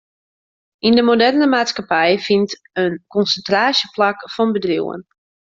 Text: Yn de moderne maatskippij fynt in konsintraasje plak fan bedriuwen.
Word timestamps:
Yn 0.87 0.95
de 0.97 1.03
moderne 1.09 1.47
maatskippij 1.53 2.13
fynt 2.25 2.51
in 2.83 2.93
konsintraasje 3.13 3.87
plak 3.95 4.17
fan 4.33 4.49
bedriuwen. 4.55 5.01